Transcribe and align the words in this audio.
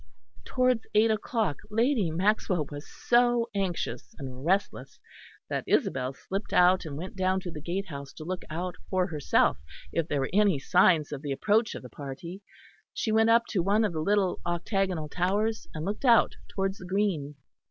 Towards 0.45 0.87
eight 0.95 1.11
o'clock 1.11 1.57
Lady 1.69 2.09
Maxwell 2.09 2.65
was 2.71 2.89
so 2.91 3.47
anxious 3.53 4.15
and 4.17 4.43
restless 4.43 4.99
that 5.47 5.63
Isabel 5.67 6.15
slipped 6.15 6.53
out 6.53 6.85
and 6.85 6.97
went 6.97 7.15
down 7.15 7.39
to 7.41 7.51
the 7.51 7.61
gatehouse 7.61 8.11
to 8.13 8.23
look 8.23 8.43
out 8.49 8.75
for 8.89 9.05
herself 9.05 9.59
if 9.93 10.07
there 10.07 10.21
were 10.21 10.31
any 10.33 10.57
signs 10.57 11.11
of 11.11 11.21
the 11.21 11.31
approach 11.31 11.75
of 11.75 11.83
the 11.83 11.87
party. 11.89 12.41
She 12.95 13.11
went 13.11 13.29
up 13.29 13.45
to 13.49 13.61
one 13.61 13.85
of 13.85 13.93
the 13.93 13.99
little 14.01 14.39
octagonal 14.43 15.07
towers, 15.07 15.67
and 15.71 15.85
looked 15.85 16.03
out 16.03 16.35
towards 16.49 16.79
the 16.79 16.87
green. 16.87 17.35